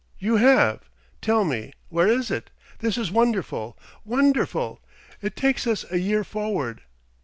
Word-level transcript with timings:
"You 0.17 0.37
have. 0.37 0.89
Tell 1.21 1.45
me, 1.45 1.73
where 1.89 2.07
is 2.07 2.31
it? 2.31 2.49
This 2.79 2.97
is 2.97 3.11
wonderful, 3.11 3.77
wonderful! 4.03 4.81
It 5.21 5.35
takes 5.35 5.67
us 5.67 5.85
a 5.91 5.99
year 5.99 6.23
forward." 6.23 6.81